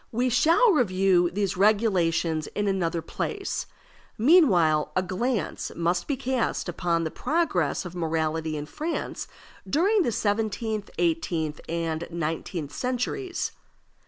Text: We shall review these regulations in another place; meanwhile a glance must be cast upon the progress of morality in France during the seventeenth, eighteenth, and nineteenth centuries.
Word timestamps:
We 0.11 0.29
shall 0.29 0.71
review 0.71 1.29
these 1.29 1.55
regulations 1.57 2.47
in 2.55 2.67
another 2.67 3.03
place; 3.03 3.67
meanwhile 4.17 4.91
a 4.95 5.03
glance 5.03 5.71
must 5.75 6.07
be 6.07 6.17
cast 6.17 6.67
upon 6.67 7.03
the 7.03 7.11
progress 7.11 7.85
of 7.85 7.93
morality 7.93 8.57
in 8.57 8.65
France 8.65 9.27
during 9.69 10.01
the 10.01 10.11
seventeenth, 10.11 10.89
eighteenth, 10.97 11.61
and 11.69 12.07
nineteenth 12.09 12.71
centuries. 12.73 13.51